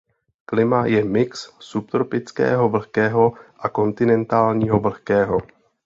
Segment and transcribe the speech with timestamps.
[0.45, 5.37] Klima je mix subtropického vlhkého a kontinentálního vlhkého.